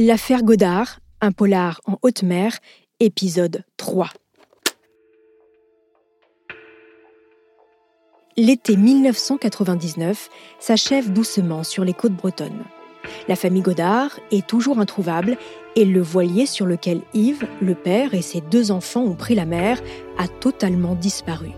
[0.00, 2.56] L'affaire Godard, un polar en haute mer,
[3.00, 4.08] épisode 3.
[8.36, 10.30] L'été 1999
[10.60, 12.62] s'achève doucement sur les côtes bretonnes.
[13.26, 15.36] La famille Godard est toujours introuvable
[15.74, 19.46] et le voilier sur lequel Yves, le père et ses deux enfants ont pris la
[19.46, 19.82] mer
[20.16, 21.50] a totalement disparu.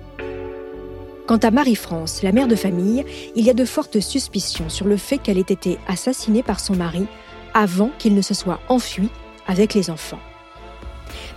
[1.26, 3.04] Quant à Marie-France, la mère de famille,
[3.36, 6.74] il y a de fortes suspicions sur le fait qu'elle ait été assassinée par son
[6.74, 7.06] mari
[7.54, 9.08] avant qu'il ne se soit enfui
[9.46, 10.20] avec les enfants.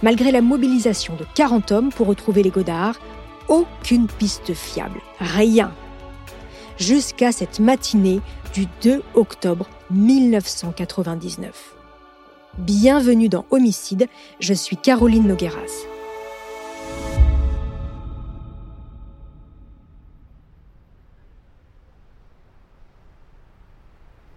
[0.02, 3.00] Malgré la mobilisation de 40 hommes pour retrouver les Godards,
[3.48, 5.72] aucune piste fiable, rien.
[6.78, 8.22] Jusqu'à cette matinée
[8.54, 11.76] du 2 octobre 1999.
[12.58, 14.08] Bienvenue dans Homicide,
[14.40, 15.93] je suis Caroline Nogueras.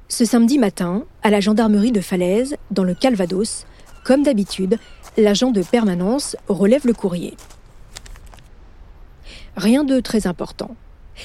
[0.08, 3.66] Ce samedi matin, à la gendarmerie de Falaise, dans le Calvados,
[4.04, 4.78] comme d'habitude,
[5.16, 7.36] l'agent de permanence relève le courrier.
[9.56, 10.76] Rien de très important,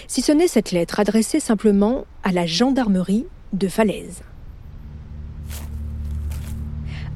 [0.07, 4.23] si ce n'est cette lettre adressée simplement à la gendarmerie de Falaise.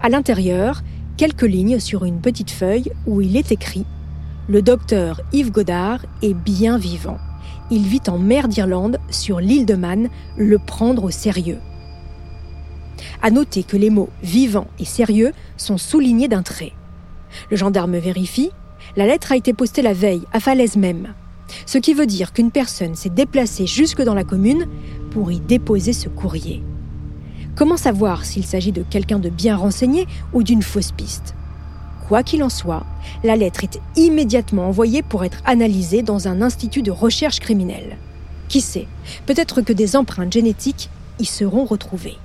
[0.03, 0.83] À l'intérieur,
[1.17, 3.85] quelques lignes sur une petite feuille où il est écrit
[4.47, 7.17] Le docteur Yves Godard est bien vivant
[7.71, 11.59] il vit en mer d'Irlande, sur l'île de Man, le prendre au sérieux.
[13.21, 16.73] À noter que les mots vivant et sérieux sont soulignés d'un trait.
[17.49, 18.51] Le gendarme vérifie,
[18.95, 21.13] la lettre a été postée la veille, à Falaise même.
[21.65, 24.67] Ce qui veut dire qu'une personne s'est déplacée jusque dans la commune
[25.11, 26.63] pour y déposer ce courrier.
[27.55, 31.35] Comment savoir s'il s'agit de quelqu'un de bien renseigné ou d'une fausse piste?
[32.07, 32.85] Quoi qu'il en soit,
[33.23, 37.97] la lettre est immédiatement envoyée pour être analysée dans un institut de recherche criminelle.
[38.47, 38.87] Qui sait,
[39.25, 40.89] peut-être que des empreintes génétiques
[41.19, 42.17] y seront retrouvées.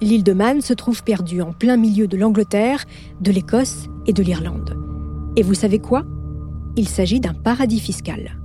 [0.00, 2.84] L'île de Man se trouve perdue en plein milieu de l'Angleterre,
[3.20, 4.76] de l'Écosse et de l'Irlande.
[5.34, 6.04] Et vous savez quoi?
[6.76, 8.36] Il s'agit d'un paradis fiscal.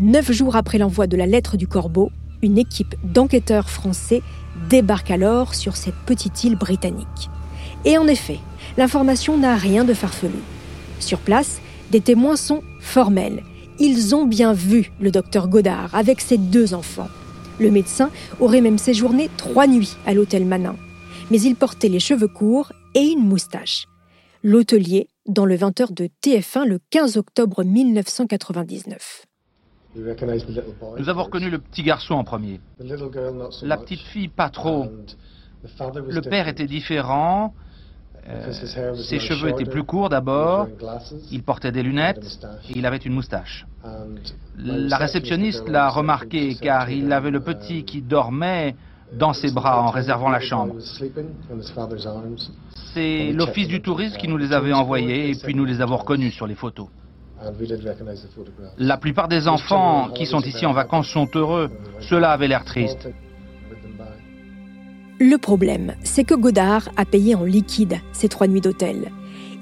[0.00, 2.10] Neuf jours après l'envoi de la lettre du corbeau,
[2.42, 4.22] une équipe d'enquêteurs français
[4.70, 7.30] débarque alors sur cette petite île britannique.
[7.84, 8.38] Et en effet,
[8.78, 10.38] l'information n'a rien de farfelu.
[11.00, 13.42] Sur place, des témoins sont formels.
[13.80, 17.08] Ils ont bien vu le docteur Godard avec ses deux enfants.
[17.58, 20.76] Le médecin aurait même séjourné trois nuits à l'hôtel Manin.
[21.32, 23.86] Mais il portait les cheveux courts et une moustache.
[24.44, 29.26] L'hôtelier, dans le 20h de TF1 le 15 octobre 1999.
[29.96, 32.60] Nous avons reconnu le petit garçon en premier.
[33.62, 34.86] La petite fille, pas trop.
[35.80, 37.54] Le père était différent.
[38.28, 38.52] Euh,
[38.94, 40.66] ses cheveux étaient plus courts d'abord,
[41.30, 43.66] il portait des lunettes et il avait une moustache.
[44.58, 48.74] La réceptionniste l'a remarqué car il avait le petit qui dormait
[49.12, 50.74] dans ses bras en réservant la chambre.
[52.92, 56.34] C'est l'office du tourisme qui nous les avait envoyés et puis nous les avons reconnus
[56.34, 56.88] sur les photos.
[58.78, 61.70] La plupart des enfants qui sont ici en vacances sont heureux.
[62.00, 63.08] Cela avait l'air triste.
[65.20, 69.10] Le problème, c'est que Godard a payé en liquide ces trois nuits d'hôtel.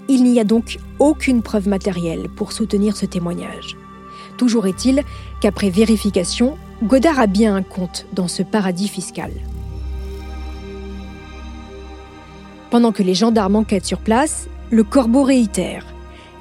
[0.06, 3.74] Il n'y a donc aucune preuve matérielle pour soutenir ce témoignage.
[4.36, 5.02] Toujours est-il
[5.40, 9.30] qu'après vérification, Godard a bien un compte dans ce paradis fiscal.
[12.70, 15.86] Pendant que les gendarmes enquêtent sur place, le corbeau réitère.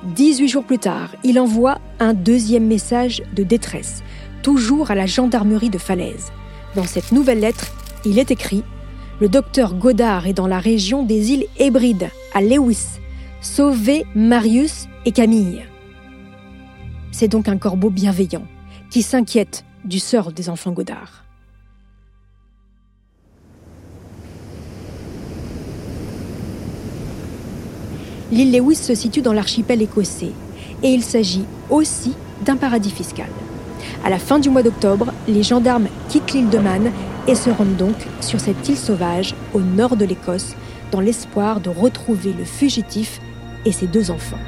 [0.03, 4.03] 18 jours plus tard, il envoie un deuxième message de détresse,
[4.43, 6.33] toujours à la gendarmerie de Falaise.
[6.75, 7.71] Dans cette nouvelle lettre,
[8.03, 8.63] il est écrit
[9.21, 12.99] le docteur Godard est dans la région des îles Hébrides, à Lewis.
[13.41, 15.63] Sauvez Marius et Camille.
[17.11, 18.43] C'est donc un corbeau bienveillant
[18.89, 21.23] qui s'inquiète du sort des enfants Godard.
[28.31, 30.31] L'île Lewis se situe dans l'archipel écossais
[30.83, 33.29] et il s'agit aussi d'un paradis fiscal.
[34.03, 36.91] À la fin du mois d'octobre, les gendarmes quittent l'île de Man
[37.27, 40.55] et se rendent donc sur cette île sauvage au nord de l'Écosse
[40.91, 43.19] dans l'espoir de retrouver le fugitif
[43.65, 44.39] et ses deux enfants.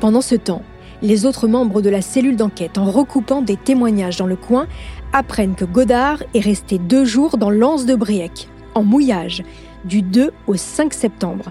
[0.00, 0.62] Pendant ce temps,
[1.02, 4.66] les autres membres de la cellule d'enquête, en recoupant des témoignages dans le coin,
[5.12, 9.42] apprennent que Godard est resté deux jours dans l'anse de Briec, en mouillage,
[9.84, 11.46] du 2 au 5 septembre,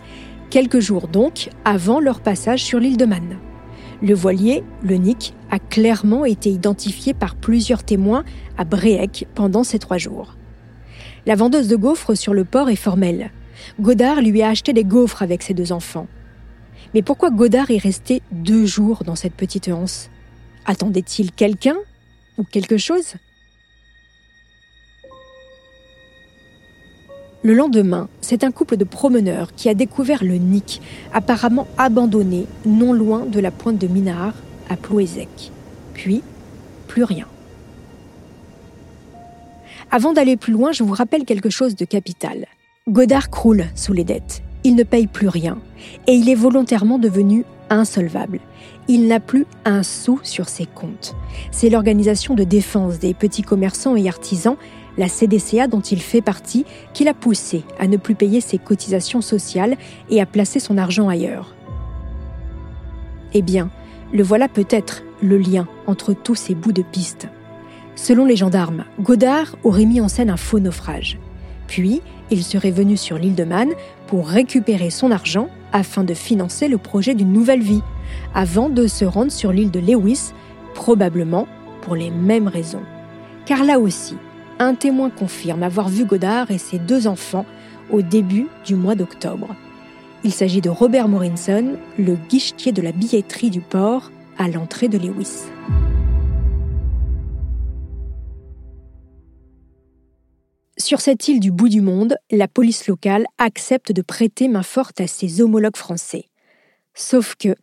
[0.50, 3.38] quelques jours donc avant leur passage sur l'île de Man.
[4.02, 8.24] Le voilier, le Nick, a clairement été identifié par plusieurs témoins
[8.58, 10.36] à Bréec pendant ces trois jours.
[11.28, 13.30] La vendeuse de gaufres sur le port est formelle.
[13.80, 16.08] Godard lui a acheté des gaufres avec ses deux enfants.
[16.96, 20.10] Mais pourquoi Godard est resté deux jours dans cette petite anse
[20.66, 21.78] Attendait-il quelqu'un
[22.38, 23.16] ou quelque chose?
[27.44, 30.80] Le lendemain, c'est un couple de promeneurs qui a découvert le Nick,
[31.12, 34.34] apparemment abandonné, non loin de la pointe de Minard,
[34.70, 35.52] à Plouézec.
[35.96, 36.22] Puis,
[36.88, 37.26] plus rien.
[39.90, 42.46] Avant d'aller plus loin, je vous rappelle quelque chose de capital.
[42.88, 44.44] Godard croule sous les dettes.
[44.64, 45.58] Il ne paye plus rien.
[46.06, 48.40] Et il est volontairement devenu insolvable.
[48.88, 51.16] Il n'a plus un sou sur ses comptes.
[51.52, 54.58] C'est l'organisation de défense des petits commerçants et artisans,
[54.98, 59.22] la CDCA dont il fait partie, qui l'a poussé à ne plus payer ses cotisations
[59.22, 59.78] sociales
[60.10, 61.56] et à placer son argent ailleurs.
[63.34, 63.70] Eh bien,
[64.14, 67.28] le voilà peut-être le lien entre tous ces bouts de piste.
[67.96, 71.18] Selon les gendarmes, Godard aurait mis en scène un faux naufrage.
[71.68, 73.70] Puis, il serait venu sur l'île de Man
[74.08, 77.82] pour récupérer son argent afin de financer le projet d'une nouvelle vie,
[78.34, 80.32] avant de se rendre sur l'île de Lewis,
[80.74, 81.48] probablement
[81.82, 82.84] pour les mêmes raisons.
[83.46, 84.16] Car là aussi,
[84.62, 87.48] un témoin confirme avoir vu Godard et ses deux enfants
[87.90, 89.56] au début du mois d'octobre.
[90.24, 95.00] Il s'agit de Robert Morinson, le guichetier de la billetterie du port à l'entrée de
[95.00, 95.46] Lewis.
[100.78, 105.02] Sur cette île du bout du monde, la police locale accepte de prêter main forte
[105.02, 106.26] à ses homologues français.
[106.94, 107.56] Sauf que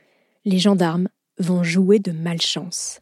[0.45, 1.09] les gendarmes
[1.39, 3.01] vont jouer de malchance.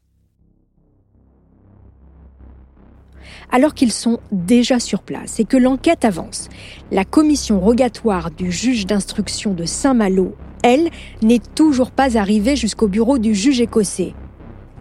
[3.52, 6.48] Alors qu'ils sont déjà sur place et que l'enquête avance,
[6.90, 10.90] la commission rogatoire du juge d'instruction de Saint-Malo, elle,
[11.22, 14.14] n'est toujours pas arrivée jusqu'au bureau du juge écossais.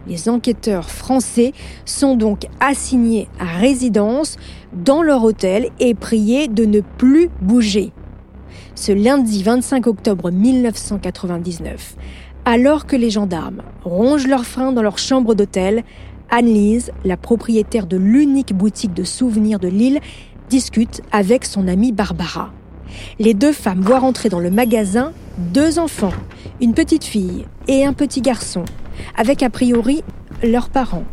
[0.08, 1.52] Les enquêteurs français
[1.84, 4.36] sont donc assignés à résidence
[4.72, 7.92] dans leur hôtel et priés de ne plus bouger.
[8.74, 11.96] Ce lundi 25 octobre 1999,
[12.44, 15.82] alors que les gendarmes rongent leurs freins dans leur chambre d'hôtel,
[16.30, 20.00] Anne-Lise, la propriétaire de l'unique boutique de souvenirs de l'île,
[20.48, 22.52] discute avec son amie Barbara.
[23.18, 26.12] Les deux femmes voient entrer dans le magasin deux enfants,
[26.60, 28.64] une petite fille et un petit garçon,
[29.16, 30.02] avec a priori
[30.42, 31.04] leurs parents.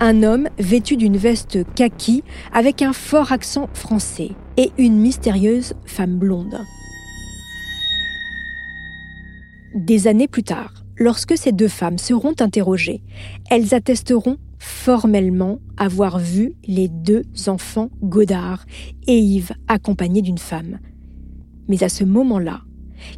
[0.00, 2.22] Un homme vêtu d'une veste kaki
[2.52, 6.60] avec un fort accent français et une mystérieuse femme blonde.
[9.74, 13.02] Des années plus tard, lorsque ces deux femmes seront interrogées,
[13.50, 18.64] elles attesteront formellement avoir vu les deux enfants Godard
[19.06, 20.78] et Yves accompagnés d'une femme.
[21.68, 22.62] Mais à ce moment-là,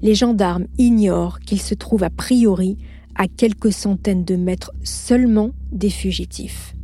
[0.02, 2.76] les gendarmes ignorent qu'ils se trouvent a priori
[3.14, 6.74] à quelques centaines de mètres seulement des fugitifs.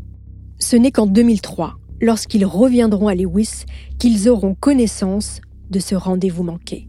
[0.58, 3.64] Ce n'est qu'en 2003, lorsqu'ils reviendront à Lewis,
[3.98, 6.88] qu'ils auront connaissance de ce rendez-vous manqué.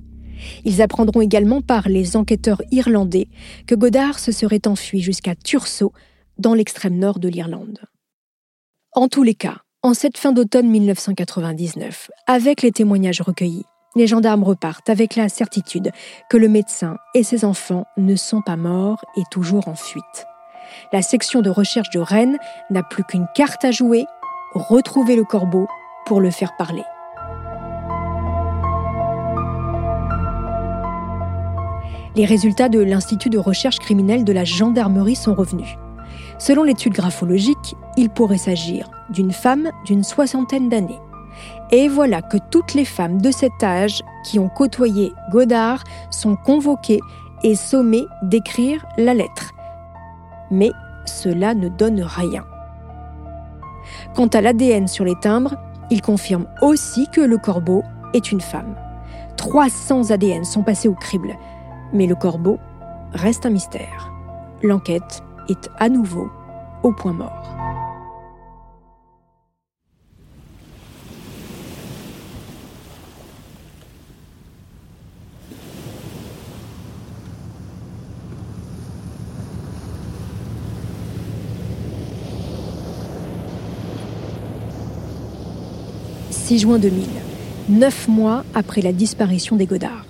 [0.65, 3.27] Ils apprendront également par les enquêteurs irlandais
[3.65, 5.93] que Godard se serait enfui jusqu'à Tursault,
[6.39, 7.79] dans l'extrême nord de l'Irlande.
[8.93, 14.43] En tous les cas, en cette fin d'automne 1999, avec les témoignages recueillis, les gendarmes
[14.43, 15.91] repartent avec la certitude
[16.29, 20.25] que le médecin et ses enfants ne sont pas morts et toujours en fuite.
[20.93, 22.37] La section de recherche de Rennes
[22.69, 24.05] n'a plus qu'une carte à jouer,
[24.53, 25.67] retrouver le corbeau
[26.05, 26.83] pour le faire parler.
[32.15, 35.77] Les résultats de l'Institut de recherche criminelle de la gendarmerie sont revenus.
[36.39, 40.99] Selon l'étude graphologique, il pourrait s'agir d'une femme d'une soixantaine d'années.
[41.71, 47.01] Et voilà que toutes les femmes de cet âge qui ont côtoyé Godard sont convoquées
[47.43, 49.53] et sommées d'écrire la lettre.
[50.51, 50.71] Mais
[51.05, 52.45] cela ne donne rien.
[54.15, 55.55] Quant à l'ADN sur les timbres,
[55.89, 57.83] il confirme aussi que le corbeau
[58.13, 58.75] est une femme.
[59.37, 61.35] 300 ADN sont passés au crible,
[61.93, 62.57] mais le corbeau
[63.13, 64.11] reste un mystère.
[64.63, 66.29] L'enquête est à nouveau
[66.83, 67.43] au point mort.
[86.47, 87.05] «6 juin 2000,
[87.67, 90.06] neuf mois après la disparition des Godards.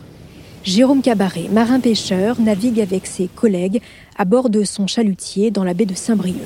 [0.67, 3.81] Jérôme Cabaret, marin-pêcheur, navigue avec ses collègues
[4.17, 6.43] à bord de son chalutier dans la baie de Saint-Brieuc.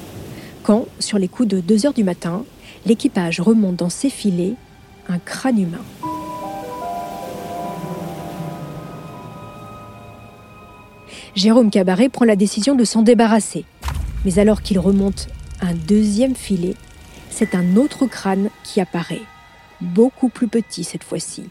[0.61, 2.45] Quand, sur les coups de 2 heures du matin,
[2.85, 4.53] l'équipage remonte dans ses filets
[5.09, 5.81] un crâne humain.
[11.33, 13.65] Jérôme Cabaret prend la décision de s'en débarrasser.
[14.23, 15.29] Mais alors qu'il remonte
[15.61, 16.75] un deuxième filet,
[17.31, 19.23] c'est un autre crâne qui apparaît,
[19.81, 21.45] beaucoup plus petit cette fois-ci.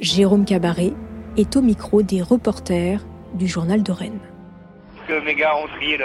[0.00, 0.94] Jérôme Cabaret
[1.38, 3.00] est au micro des reporters
[3.34, 4.20] du journal de Rennes.
[5.08, 5.96] Mes gars ont trié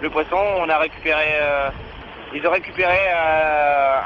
[0.00, 1.70] le, poisson, on a récupéré, euh,
[2.34, 4.00] ils ont récupéré euh,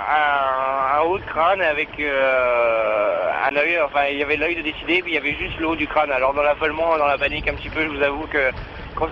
[0.96, 5.02] un, haut de crâne avec euh, un œil enfin il y avait l'œil de décider,
[5.02, 6.12] puis il y avait juste le haut du crâne.
[6.12, 8.50] Alors dans l'affolement, dans la panique un petit peu, je vous avoue que
[8.94, 9.08] quand,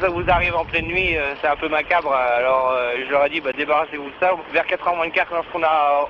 [0.00, 2.12] ça vous arrive en pleine nuit, c'est un peu macabre.
[2.12, 4.32] Alors je leur ai dit, bah, débarrassez-vous de ça.
[4.52, 6.08] Vers 4h moins de quart, lorsqu'on a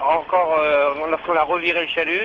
[0.00, 0.60] encore,
[1.08, 2.20] lorsqu'on a reviré le chalut,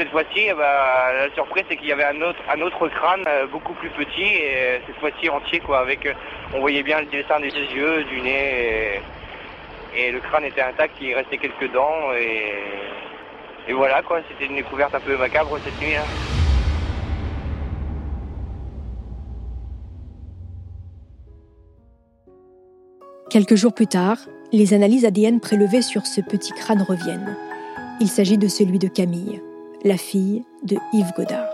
[0.00, 3.90] cette fois-ci, eh ben, la surprise c'est qu'il y avait un autre, crâne beaucoup plus
[3.90, 5.80] petit et cette fois-ci entier quoi.
[5.80, 6.08] Avec,
[6.54, 9.02] on voyait bien le dessin des yeux, du nez.
[9.94, 14.94] Et le crâne était intact, il restait quelques dents et, voilà quoi, c'était une découverte
[14.94, 15.94] un peu macabre cette nuit.
[15.94, 16.04] Hein.
[23.28, 24.16] Quelques jours plus tard,
[24.50, 27.36] les analyses ADN prélevées sur ce petit crâne reviennent.
[28.00, 29.42] Il s'agit de celui de Camille,
[29.84, 31.48] la fille de Yves Godard.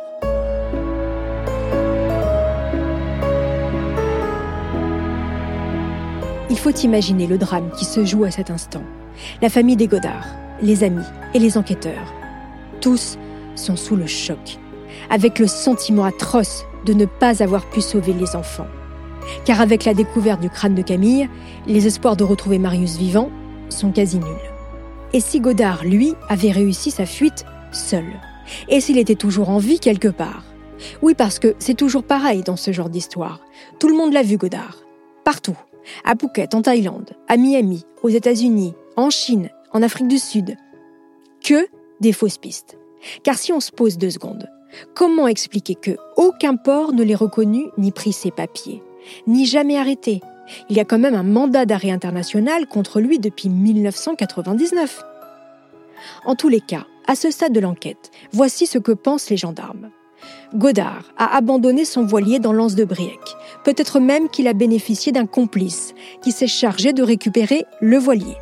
[6.50, 8.83] Il faut imaginer le drame qui se joue à cet instant.
[9.42, 10.26] La famille des Godard,
[10.61, 11.04] les amis
[11.35, 12.12] et les enquêteurs,
[12.80, 13.16] tous
[13.54, 14.59] sont sous le choc,
[15.09, 18.66] avec le sentiment atroce de ne pas avoir pu sauver les enfants.
[19.45, 21.28] Car avec la découverte du crâne de Camille,
[21.66, 23.30] les espoirs de retrouver Marius vivant
[23.68, 24.26] sont quasi nuls.
[25.12, 27.45] Et si Godard, lui, avait réussi sa fuite
[27.76, 28.04] seul
[28.68, 30.45] Et s'il était toujours en vie quelque part
[31.02, 33.40] Oui, parce que c'est toujours pareil dans ce genre d'histoire.
[33.78, 34.83] Tout le monde l'a vu, Godard.
[35.25, 35.56] Partout
[36.04, 40.56] à Phuket en Thaïlande, à Miami, aux États-Unis, en Chine, en Afrique du Sud.
[41.45, 41.68] Que
[42.00, 42.76] des fausses pistes.
[43.23, 44.49] Car si on se pose deux secondes,
[44.95, 48.83] comment expliquer que aucun port ne l'ait reconnu ni pris ses papiers,
[49.26, 50.21] ni jamais arrêté?
[50.68, 55.02] Il y a quand même un mandat d'arrêt international contre lui depuis 1999.
[56.25, 59.91] En tous les cas, à ce stade de l'enquête, voici ce que pensent les gendarmes.
[60.55, 63.21] Godard a abandonné son voilier dans l'anse de Briec.
[63.65, 68.37] Peut-être même qu'il a bénéficié d'un complice qui s'est chargé de récupérer le voilier.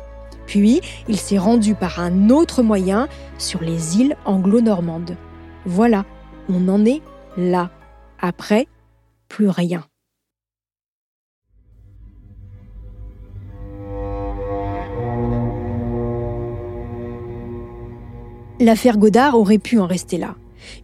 [0.45, 3.07] Puis, il s'est rendu par un autre moyen
[3.37, 5.17] sur les îles anglo-normandes.
[5.65, 6.05] Voilà,
[6.49, 7.01] on en est
[7.35, 7.71] là.
[8.19, 8.67] Après,
[9.27, 9.83] plus rien.
[18.61, 20.35] L'affaire Godard aurait pu en rester là.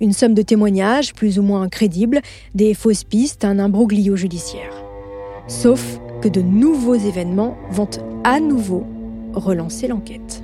[0.01, 2.21] Une somme de témoignages, plus ou moins crédibles,
[2.53, 4.83] des fausses pistes, un imbroglio judiciaire.
[5.47, 7.89] Sauf que de nouveaux événements vont
[8.25, 8.85] à nouveau
[9.33, 10.43] relancer l'enquête.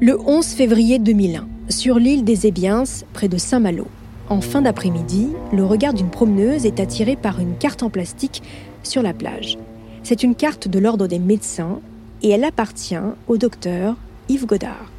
[0.00, 3.86] Le 11 février 2001, sur l'île des Ébiens, près de Saint-Malo,
[4.30, 8.42] en fin d'après-midi, le regard d'une promeneuse est attiré par une carte en plastique
[8.82, 9.58] sur la plage.
[10.02, 11.80] C'est une carte de l'ordre des médecins
[12.22, 12.96] et elle appartient
[13.26, 13.96] au docteur
[14.28, 14.90] Yves Godard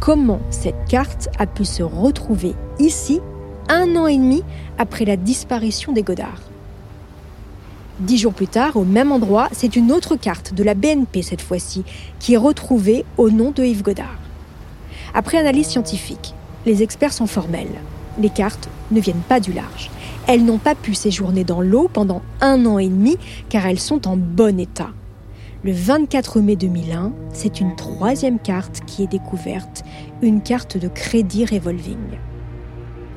[0.00, 3.20] comment cette carte a pu se retrouver ici
[3.68, 4.42] un an et demi
[4.78, 6.42] après la disparition des Godards.
[8.00, 11.42] Dix jours plus tard, au même endroit, c'est une autre carte de la BNP cette
[11.42, 11.84] fois-ci
[12.18, 14.18] qui est retrouvée au nom de Yves Godard.
[15.14, 16.34] Après analyse scientifique,
[16.66, 17.68] les experts sont formels.
[18.18, 19.90] Les cartes ne viennent pas du large.
[20.26, 23.16] Elles n'ont pas pu séjourner dans l'eau pendant un an et demi
[23.48, 24.90] car elles sont en bon état.
[25.64, 29.82] Le 24 mai 2001, c'est une troisième carte qui est découverte,
[30.20, 32.18] une carte de crédit revolving.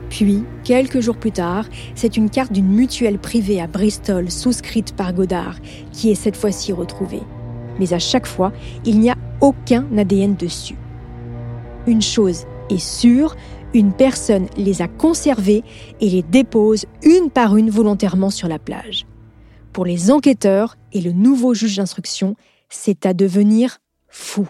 [0.10, 5.12] Puis, quelques jours plus tard, c'est une carte d'une mutuelle privée à Bristol souscrite par
[5.12, 5.58] Godard
[5.92, 7.24] qui est cette fois-ci retrouvée.
[7.80, 8.54] Mais à chaque fois,
[8.86, 10.78] il n'y a aucun ADN dessus.
[11.86, 13.36] Une chose est sûre,
[13.74, 15.66] une personne les a conservées
[16.00, 19.06] et les dépose une par une volontairement sur la plage.
[19.74, 22.36] Pour les enquêteurs et le nouveau juge d'instruction,
[22.70, 24.48] c'est à devenir fou.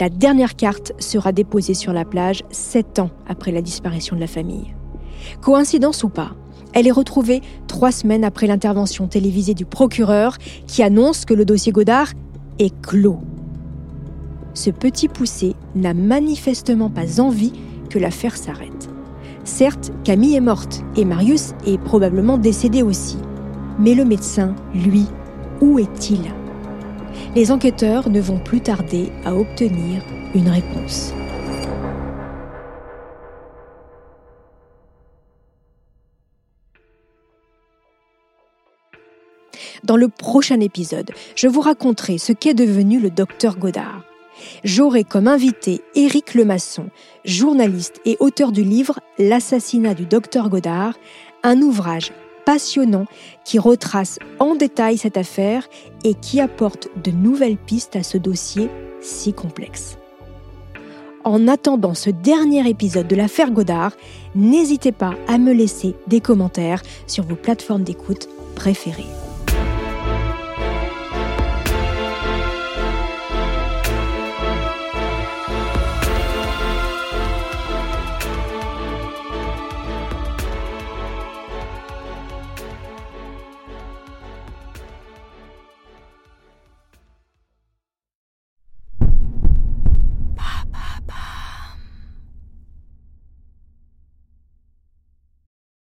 [0.00, 4.26] La dernière carte sera déposée sur la plage sept ans après la disparition de la
[4.26, 4.74] famille.
[5.40, 6.32] Coïncidence ou pas,
[6.72, 11.70] elle est retrouvée trois semaines après l'intervention télévisée du procureur qui annonce que le dossier
[11.70, 12.08] Godard
[12.58, 13.20] est clos.
[14.54, 17.52] Ce petit poussé n'a manifestement pas envie
[17.88, 18.93] que l'affaire s'arrête.
[19.44, 23.18] Certes, Camille est morte et Marius est probablement décédé aussi.
[23.78, 25.06] Mais le médecin, lui,
[25.60, 26.32] où est-il?
[27.34, 30.02] Les enquêteurs ne vont plus tarder à obtenir
[30.34, 31.12] une réponse.
[39.84, 44.02] Dans le prochain épisode, je vous raconterai ce qu'est devenu le docteur Godard.
[44.64, 46.88] J'aurai comme invité Éric Lemasson,
[47.24, 50.94] journaliste et auteur du livre L'assassinat du docteur Godard,
[51.42, 52.12] un ouvrage
[52.44, 53.06] passionnant
[53.44, 55.68] qui retrace en détail cette affaire
[56.04, 58.68] et qui apporte de nouvelles pistes à ce dossier
[59.00, 59.96] si complexe.
[61.24, 63.92] En attendant ce dernier épisode de l'affaire Godard,
[64.34, 69.06] n'hésitez pas à me laisser des commentaires sur vos plateformes d'écoute préférées.